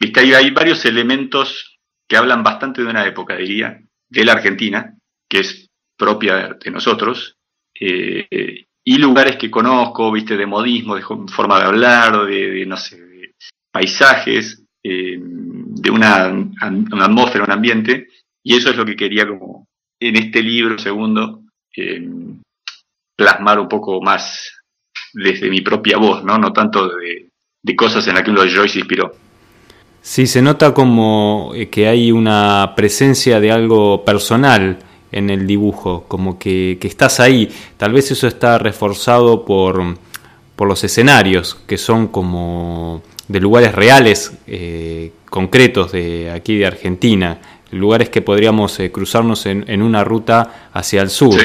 [0.00, 4.96] Viste, hay, hay varios elementos que hablan bastante de una época, diría, de la Argentina,
[5.28, 7.36] que es propia de nosotros,
[7.78, 12.98] eh, y lugares que conozco, viste, de modismo, de forma de hablar, de, no sé,
[13.70, 16.24] paisajes, eh, de una,
[17.00, 18.08] atmósfera, un ambiente,
[18.42, 19.68] y eso es lo que quería como
[20.00, 21.42] en este libro segundo
[21.76, 22.08] eh,
[23.14, 24.50] plasmar un poco más
[25.12, 26.38] desde mi propia voz, ¿no?
[26.38, 27.28] No tanto de,
[27.62, 29.14] de cosas en las que uno de Joyce inspiró.
[30.02, 34.78] Sí, se nota como eh, que hay una presencia de algo personal
[35.12, 37.50] en el dibujo, como que, que estás ahí.
[37.76, 39.96] Tal vez eso está reforzado por,
[40.56, 47.38] por los escenarios, que son como de lugares reales, eh, concretos de aquí de Argentina,
[47.70, 51.38] lugares que podríamos eh, cruzarnos en, en, una ruta hacia el sur.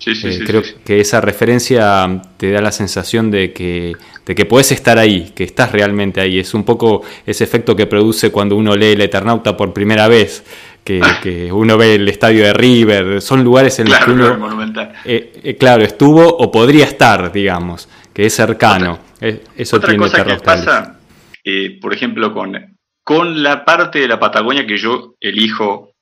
[0.00, 3.94] Sí, sí, eh, sí, creo que esa referencia te da la sensación de que,
[4.26, 6.38] de que puedes estar ahí, que estás realmente ahí.
[6.38, 10.42] Es un poco ese efecto que produce cuando uno lee El Eternauta por primera vez,
[10.82, 11.20] que, Ah.
[11.22, 13.20] que uno ve el estadio de River.
[13.20, 17.86] Son lugares en Claro, los que uno, eh, eh, claro, estuvo o podría estar, digamos,
[18.14, 18.98] que es cercano.
[19.20, 20.98] Eh, Eso Otra tiene cosa que pasa,
[21.44, 22.56] eh, por ejemplo, con,
[23.04, 25.92] con la parte de la Patagonia que yo elijo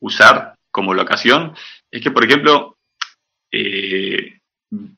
[0.00, 1.52] usar como locación,
[1.90, 2.74] es que, por ejemplo,
[3.56, 4.38] eh,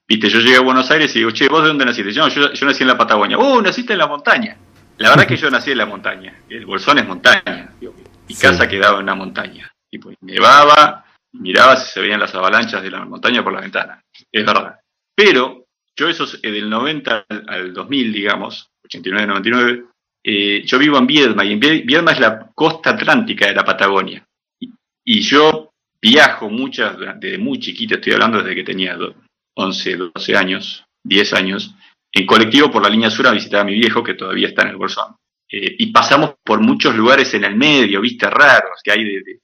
[0.08, 2.12] viste, yo llegué a Buenos Aires y digo, che, ¿vos de dónde naciste?
[2.12, 3.38] Yo, yo, yo nací en la Patagonia.
[3.38, 4.56] ¡Oh, naciste en la montaña!
[4.98, 6.34] La verdad que yo nací en la montaña.
[6.48, 7.70] El Bolsón es montaña.
[7.78, 7.94] Digo,
[8.28, 8.40] mi Sí.
[8.40, 9.70] casa quedaba en una montaña.
[9.90, 14.00] Y pues nevaba, miraba si se veían las avalanchas de la montaña por la ventana.
[14.32, 14.80] Es verdad.
[15.14, 15.64] Pero
[15.94, 19.84] yo esos eh, del 90 al, al 2000, digamos, 89-99,
[20.24, 24.24] eh, yo vivo en Viedma y en Viedma es la costa atlántica de la Patagonia.
[24.60, 24.70] Y,
[25.04, 25.72] y yo
[26.10, 29.14] viajo muchas, desde muy chiquito, estoy hablando desde que tenía do-
[29.54, 31.74] 11, 12 años, 10 años,
[32.12, 34.68] en colectivo por la línea sur a visitar a mi viejo que todavía está en
[34.68, 35.16] el Bolsón.
[35.50, 39.40] Eh, y pasamos por muchos lugares en el medio, viste, raros, que hay de,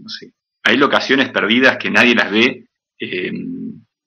[0.00, 0.32] no sé,
[0.64, 2.66] hay locaciones perdidas que nadie las ve,
[2.98, 3.32] eh,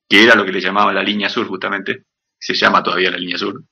[0.09, 2.03] que era lo que le llamaban la línea sur justamente,
[2.39, 3.63] se llama todavía la línea sur,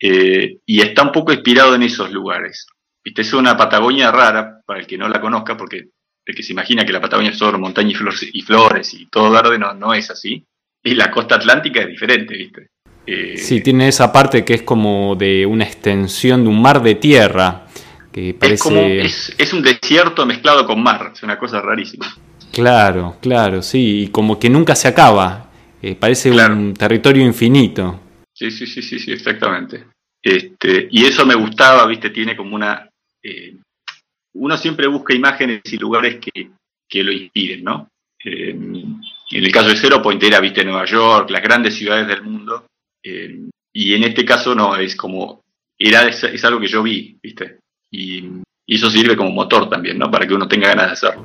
[0.00, 2.66] eh, y está un poco inspirado en esos lugares.
[3.04, 5.88] Viste, es una Patagonia rara, para el que no la conozca, porque
[6.26, 9.06] el que se imagina que la Patagonia es solo montaña y flores y, flores y
[9.06, 10.44] todo verde, no, no es así.
[10.82, 12.68] Y la costa atlántica es diferente, ¿viste?
[13.06, 16.94] Eh, Sí, tiene esa parte que es como de una extensión de un mar de
[16.94, 17.66] tierra,
[18.12, 18.54] que parece...
[18.54, 22.06] es, como, es, es un desierto mezclado con mar, es una cosa rarísima.
[22.52, 25.50] Claro, claro, sí, y como que nunca se acaba,
[25.82, 26.54] eh, parece Claro.
[26.54, 28.00] un territorio infinito.
[28.34, 29.84] Sí, sí, sí, sí, sí, exactamente.
[30.22, 32.88] Este, y eso me gustaba, viste, tiene como una...
[33.22, 33.56] eh,
[34.34, 36.50] uno siempre busca imágenes y lugares que,
[36.88, 37.88] que lo inspiren, ¿no?
[38.24, 42.22] Eh, en el caso de Zero Point era, viste, Nueva York, las grandes ciudades del
[42.22, 42.66] mundo.
[43.02, 43.40] eh,
[43.72, 45.42] y en este caso no, es como...
[45.78, 47.58] Era, es, es algo que yo vi, viste.
[47.90, 48.24] Y,
[48.66, 50.10] y eso sirve como motor también, ¿no?
[50.10, 51.24] Para que uno tenga ganas de hacerlo.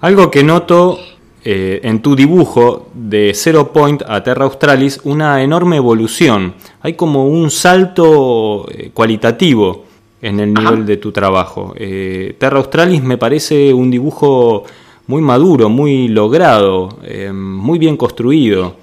[0.00, 1.00] Algo que noto
[1.42, 6.54] eh, en tu dibujo de Zero Point a Terra Australis una enorme evolución.
[6.82, 9.87] Hay como un salto cualitativo
[10.20, 11.74] en el nivel de tu trabajo.
[11.76, 14.64] Eh, Terra Australis me parece un dibujo
[15.06, 16.98] muy maduro, muy logrado,
[17.32, 18.76] muy bien construido.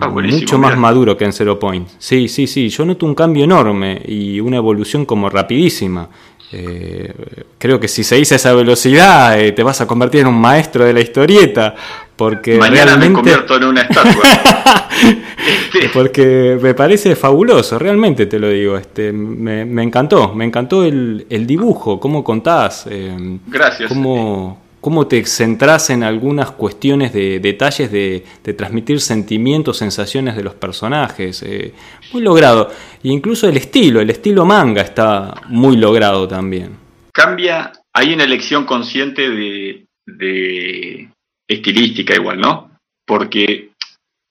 [0.00, 1.88] Ah, mucho más maduro que en Zero Point.
[1.98, 2.68] Sí, sí, sí.
[2.70, 6.08] Yo noto un cambio enorme y una evolución como rapidísima.
[6.52, 7.12] Eh,
[7.58, 10.84] creo que si se dice esa velocidad eh, te vas a convertir en un maestro
[10.84, 11.74] de la historieta.
[12.16, 13.08] Porque Mañana realmente...
[13.08, 14.22] me convierto en una estatua.
[15.04, 15.88] Este.
[15.92, 18.76] Porque me parece fabuloso, realmente te lo digo.
[18.76, 22.86] Este, me, encantó, me encantó el, dibujo, cómo contás.
[22.90, 23.88] Eh, Gracias.
[23.88, 28.22] Cómo, cómo te centrás en algunas cuestiones de detalles de,
[28.54, 31.42] transmitir sentimientos, sensaciones de los personajes.
[31.42, 31.72] Eh,
[32.12, 32.70] muy logrado.
[33.02, 36.76] E incluso el estilo, el estilo manga está muy logrado también.
[37.14, 41.08] Cambia, hay una elección consciente de,
[41.48, 42.70] estilística igual, ¿no?
[43.06, 43.70] Porque,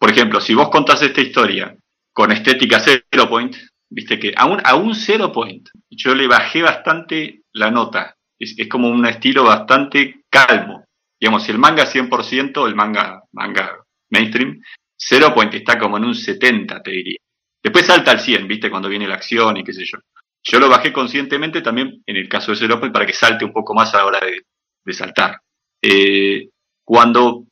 [0.03, 1.73] por ejemplo, si vos contás esta historia
[2.11, 3.55] con estética zero point,
[3.89, 8.67] viste que a un, a un zero point yo le bajé bastante la nota es,
[8.67, 10.83] como un estilo bastante calmo.
[11.17, 14.61] Digamos, si el manga 100%, el manga, manga mainstream,
[14.99, 17.19] Zero Point está como en un 70, te diría.
[17.63, 18.69] Después salta al 100, ¿viste?
[18.69, 19.99] Cuando viene la acción y qué sé yo.
[20.43, 23.53] Yo lo bajé conscientemente también en el caso de Zero Point para que salte un
[23.53, 25.37] poco más a la hora de, saltar.
[25.81, 26.49] Eh,
[26.83, 27.45] cuando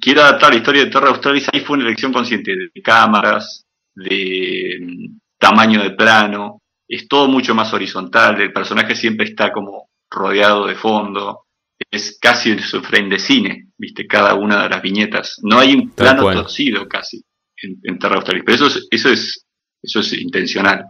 [0.00, 4.78] quiero adaptar la historia de Terra Australis, ahí fue una elección consciente de cámaras, de
[4.80, 10.66] mm, tamaño de plano, es todo mucho más horizontal, el personaje siempre está como rodeado
[10.66, 11.44] de fondo,
[11.90, 15.36] es casi un frame de cine, viste, cada una de las viñetas.
[15.42, 17.22] No hay un plano torcido casi
[17.62, 19.46] en, Terra Australis, pero eso es, eso es,
[19.82, 20.84] eso es intencional.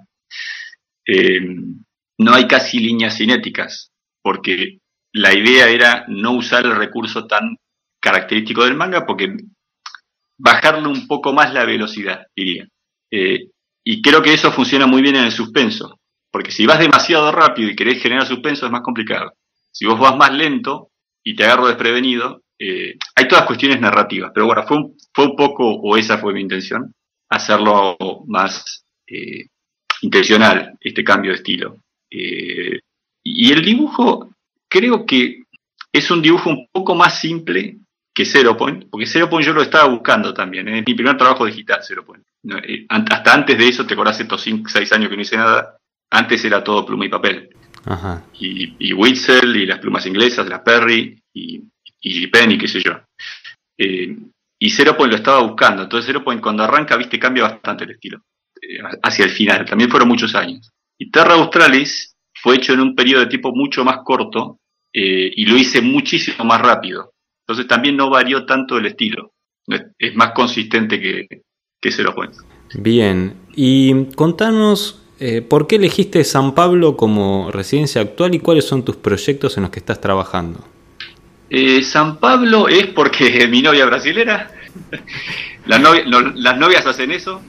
[1.07, 1.41] Eh,
[2.19, 3.91] no hay casi líneas cinéticas,
[4.23, 4.79] porque
[5.13, 7.57] la idea era no usar el recurso tan
[8.01, 9.37] característico del manga, porque
[10.39, 12.67] bajarle un poco más la velocidad, diría.
[13.11, 13.49] Eh,
[13.85, 16.01] y creo que eso funciona muy bien en el suspenso.
[16.31, 19.33] Porque si vas demasiado rápido y querés generar suspenso es más complicado.
[19.73, 20.91] Si vos vas más lento
[21.25, 24.31] y te agarro desprevenido, eh, hay todas cuestiones narrativas.
[24.35, 26.95] Pero bueno, fue un, fue un poco, o esa fue mi intención,
[27.31, 29.47] hacerlo más eh,
[30.03, 31.77] intencional, este cambio de estilo.
[32.11, 34.31] Y el dibujo,
[34.69, 35.43] creo que
[35.93, 37.79] es un dibujo un poco más simple
[38.19, 41.47] que Zero Point, porque Zero Point yo lo estaba buscando también, es mi primer trabajo
[41.47, 42.25] digital, Zero Point.
[42.89, 45.77] hasta antes de eso, te acordás estos 6 años que no hice nada,
[46.11, 47.51] antes era todo pluma y papel.
[48.41, 51.63] Y, y Witzel y las plumas inglesas, la Perry y,
[52.01, 52.99] y Penny, qué sé yo.
[53.79, 54.17] Eh,
[54.59, 55.85] y Zero Point lo estaba buscando.
[55.85, 58.25] Entonces Zero Point cuando arranca, viste, cambia bastante el estilo.
[58.61, 59.65] Eh, hacia el final.
[59.65, 60.73] También fueron muchos años.
[60.99, 64.59] Y Terra Australis fue hecho en un periodo de tiempo mucho más corto
[64.93, 67.13] eh, y lo hice muchísimo más rápido.
[67.49, 69.33] Entonces también no varió tanto el estilo.
[69.99, 71.27] Es más consistente que,
[71.81, 72.35] que Zero Point.
[72.75, 73.35] Bien.
[73.57, 78.97] Y contanos eh, ¿Por qué elegiste San Pablo como residencia actual y cuáles son tus
[78.97, 80.65] proyectos en los que estás trabajando?
[81.51, 84.53] Eh, San Pablo es porque mi novia brasilera.
[85.67, 87.43] las, novias hacen eso,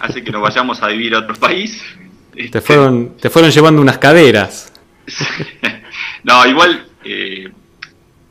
[0.00, 1.84] hace que nos vayamos a vivir a otro país.
[2.50, 4.72] Te fueron, te fueron llevando unas caderas.
[6.24, 7.48] no, igual, eh,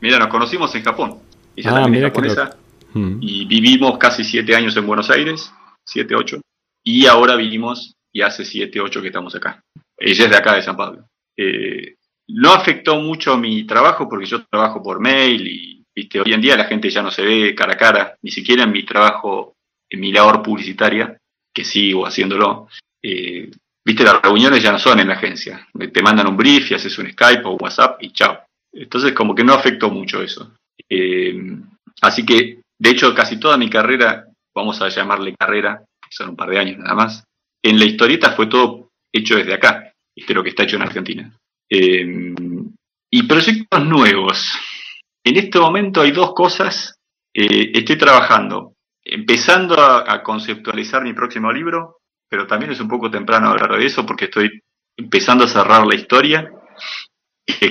[0.04, 1.18] mira, nos conocimos en Japón.
[1.56, 2.56] Ella ah, también es japonesa.
[2.94, 5.50] Y vivimos casi siete años en Buenos Aires,
[5.84, 6.40] siete, ocho.
[6.84, 9.60] Y ahora vivimos y hace 7, 8 que estamos acá.
[9.98, 11.08] Ella es de acá, de San Pablo.
[11.36, 11.96] Eh,
[12.28, 16.20] no afectó mucho mi trabajo porque yo trabajo por mail y ¿viste?
[16.20, 18.72] hoy en día la gente ya no se ve cara a cara, ni siquiera en
[18.72, 19.54] mi trabajo,
[19.90, 21.16] en mi labor publicitaria,
[21.52, 22.68] que sigo haciéndolo.
[23.02, 23.50] Eh,
[23.84, 25.66] viste, las reuniones ya no son en la agencia.
[25.92, 28.43] Te mandan un brief y haces un Skype o WhatsApp y chao.
[28.74, 30.52] Entonces como que no afectó mucho eso.
[30.88, 31.38] Eh,
[32.02, 36.36] así que, de hecho, casi toda mi carrera, vamos a llamarle carrera, que son un
[36.36, 37.24] par de años nada más,
[37.62, 41.32] en la historieta fue todo hecho desde acá, este lo que está hecho en Argentina.
[41.68, 42.34] Em,
[43.10, 44.52] y proyectos nuevos.
[45.24, 46.96] En este momento hay dos cosas.
[47.32, 51.98] Eh, estoy trabajando, empezando a, conceptualizar mi próximo libro,
[52.28, 54.60] pero también es un poco temprano hablar de eso porque estoy
[54.96, 56.50] empezando a cerrar la historia.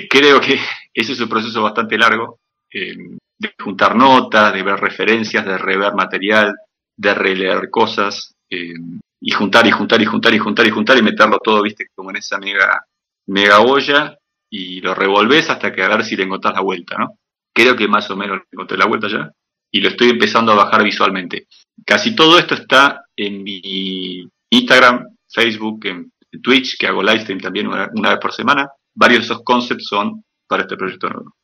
[0.09, 0.59] creo que
[0.93, 2.39] ese es un proceso bastante largo,
[2.69, 6.55] em, de juntar notas, de ver referencias, de rever material,
[6.97, 8.33] de releer cosas.
[8.49, 11.87] Em, y juntar y juntar y juntar y juntar y juntar y meterlo todo, viste,
[11.95, 12.85] como en esa mega,
[13.27, 14.17] mega olla
[14.49, 17.17] y lo revolves hasta que a ver si le encontrás la vuelta, ¿no?
[17.53, 19.31] Creo que más o menos le encontré la vuelta ya
[19.73, 21.47] y lo estoy empezando a bajar visualmente.
[21.83, 27.67] Casi todo esto está en mi Instagram, Facebook, en, Twitch, que hago live stream también
[27.67, 28.67] una, vez por semana.
[28.95, 30.23] Varios de esos conceptos son
[30.61, 31.35] este proyecto.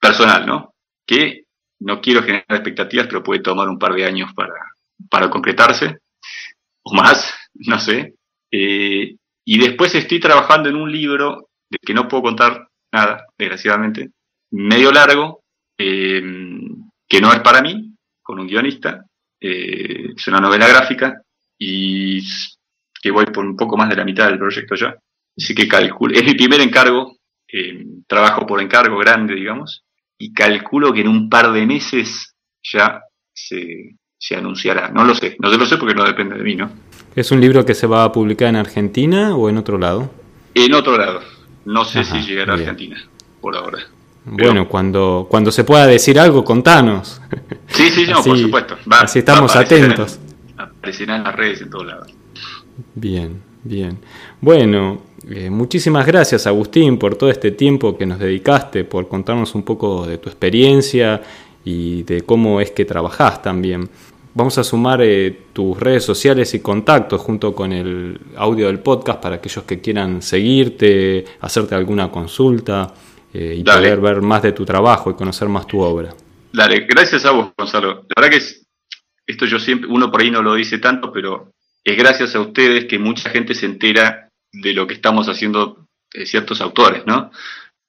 [0.00, 0.74] Personal, ¿no?
[1.06, 1.44] Que
[1.80, 4.54] no quiero generar expectativas, pero puede tomar un par de años para,
[5.10, 5.98] para concretarse,
[6.82, 8.14] o más, no sé.
[8.50, 14.10] Eh, y después estoy trabajando en un libro de que no puedo contar nada, desgraciadamente,
[14.50, 15.42] medio largo,
[15.78, 16.22] eh,
[17.08, 19.04] que no es para mí, con un guionista,
[19.40, 21.20] eh, es una novela gráfica
[21.58, 22.22] y
[23.02, 24.94] que voy por un poco más de la mitad del proyecto ya.
[25.36, 27.16] Así que calculo, es mi primer encargo,
[28.06, 29.84] trabajo por encargo grande, digamos,
[30.18, 34.88] y calculo que en un par de meses ya se, se anunciará.
[34.90, 36.70] No lo sé, no lo sé porque no depende de mí, ¿no?
[37.14, 40.10] ¿Es un libro que se va a publicar en Argentina o en otro lado?
[40.54, 41.20] En otro lado.
[41.64, 42.96] No sé si llegará a Argentina
[43.40, 43.78] por ahora.
[44.24, 47.20] Bueno, cuando, cuando se pueda decir algo, contanos.
[47.68, 48.76] Sí, sí, no, por supuesto.
[48.90, 50.18] así estamos atentos.
[50.56, 52.14] aparecerá en las redes en todos lados.
[52.94, 53.98] Bien, bien.
[54.40, 59.62] Bueno, eh, muchísimas gracias Agustín por todo este tiempo que nos dedicaste, por contarnos un
[59.62, 61.22] poco de tu experiencia
[61.64, 63.88] y de cómo es que trabajás también.
[64.34, 69.22] Vamos a sumar eh, tus redes sociales y contactos junto con el audio del podcast
[69.22, 72.94] para aquellos que quieran seguirte, hacerte alguna consulta
[73.32, 76.14] eh, y poder ver más de tu trabajo y conocer más tu obra.
[76.52, 78.06] Dale, gracias a vos, Gonzalo.
[78.14, 78.66] La verdad que es,
[79.26, 81.52] esto yo siempre, uno por ahí no lo dice tanto, pero
[81.84, 84.21] es gracias a ustedes que mucha gente se entera
[84.52, 87.30] de lo que estamos haciendo eh, ciertos autores, ¿no?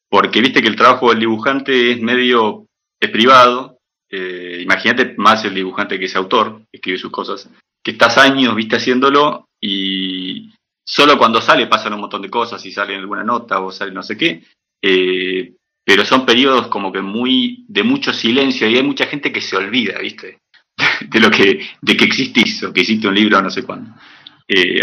[0.10, 2.68] Porque viste que el trabajo del dibujante es medio
[3.12, 7.50] privado, eh, imagínate más el dibujante que ese autor, escribe sus cosas,
[7.84, 10.54] que estás años, viste, haciéndolo y
[10.86, 14.04] solo cuando sale pasan un montón de cosas y sale alguna nota o sale no
[14.04, 14.44] sé qué,
[14.82, 15.54] eh,
[15.86, 19.58] pero son periodos como que muy, de mucho silencio y hay mucha gente que se
[19.58, 20.40] olvida, viste,
[21.10, 23.94] de lo que, de que existís o que existe un libro no sé cuándo.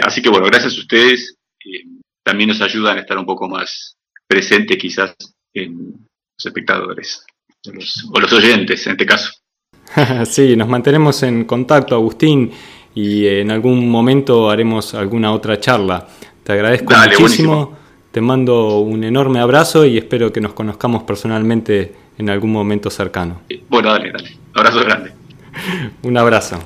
[0.03, 1.37] Así que bueno, gracias a ustedes,
[2.22, 3.96] también nos ayudan a estar un poco más
[4.26, 5.14] presentes quizás
[5.54, 7.24] en los espectadores
[7.66, 9.32] o los, oyentes en este caso.
[10.24, 12.52] sí, nos mantenemos en contacto, Agustín,
[12.94, 16.06] y en algún momento haremos alguna otra charla.
[16.42, 17.78] Te agradezco muchísimo,
[18.11, 23.42] te mando un enorme abrazo y espero que nos conozcamos personalmente en algún momento cercano.
[23.68, 24.36] Bueno, dale, dale.
[24.54, 25.12] Abrazo grande.
[26.02, 26.62] un abrazo.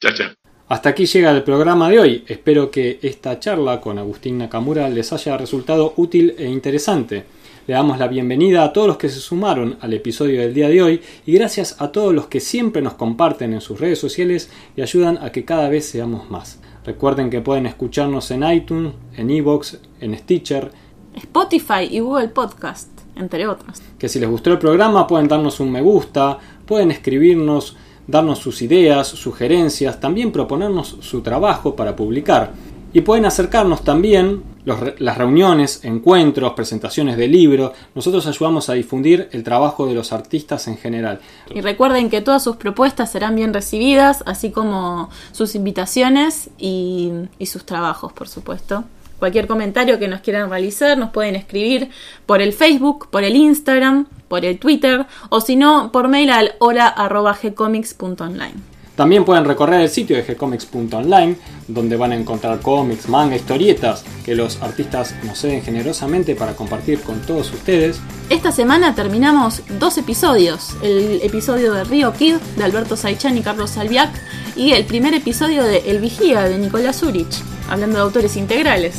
[0.00, 0.43] Chao, chao.
[0.66, 2.24] Hasta aquí llega el programa de hoy.
[2.26, 7.26] Espero que esta charla con Agustín Nakamura les haya resultado útil e interesante.
[7.66, 10.82] Le damos la bienvenida a todos los que se sumaron al episodio del día de
[10.82, 14.80] hoy y gracias a todos los que siempre nos comparten en sus redes sociales y
[14.80, 16.60] ayudan a que cada vez seamos más.
[16.86, 20.72] Recuerden que pueden escucharnos en iTunes, en Evox, en Stitcher,
[21.14, 23.82] Spotify y Google Podcast, entre otros.
[23.98, 27.76] Que si les gustó el programa pueden darnos un me gusta, pueden escribirnos,
[28.06, 32.52] darnos sus ideas, sugerencias, también proponernos su trabajo para publicar.
[32.92, 37.72] Y pueden acercarnos también las reuniones, encuentros, presentaciones de libros.
[37.94, 41.20] Nosotros ayudamos a difundir el trabajo de los artistas en general.
[41.52, 47.46] Y recuerden que todas sus propuestas serán bien recibidas, así como sus invitaciones y, y
[47.46, 48.84] sus trabajos, por supuesto.
[49.18, 51.88] Cualquier comentario que nos quieran realizar nos pueden escribir
[52.26, 56.52] por el Facebook, por el Instagram, por el Twitter o si no por mail al
[56.58, 58.73] hora.gcomics.online.
[58.96, 61.36] También pueden recorrer el sitio de gcomics.online,
[61.66, 67.00] donde van a encontrar cómics, manga, historietas que los artistas nos ceden generosamente para compartir
[67.00, 67.98] con todos ustedes.
[68.30, 73.70] Esta semana terminamos dos episodios: el episodio de Río Kid de Alberto Saichan y Carlos
[73.70, 74.10] Salviac,
[74.54, 78.94] y el primer episodio de El Vigía de Nicolás Zurich, hablando de autores integrales.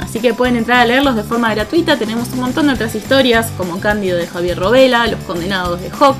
[0.00, 1.96] Así que pueden entrar a leerlos de forma gratuita.
[1.96, 6.16] Tenemos un montón de otras historias, como Cándido de Javier Robela, Los Condenados de Hawk,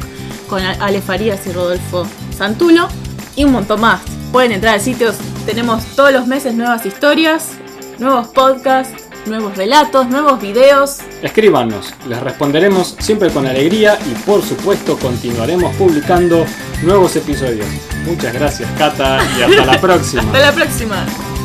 [0.48, 2.06] con Ale Farías y Rodolfo
[2.36, 2.88] Santulo
[3.36, 4.00] y un montón más.
[4.32, 5.12] Pueden entrar al sitio,
[5.46, 7.50] tenemos todos los meses nuevas historias,
[7.98, 10.98] nuevos podcasts, nuevos relatos, nuevos videos.
[11.22, 16.44] Escríbanos, les responderemos siempre con alegría y por supuesto continuaremos publicando
[16.82, 17.66] nuevos episodios.
[18.04, 20.22] Muchas gracias Cata y hasta la próxima.
[20.22, 21.35] hasta la próxima.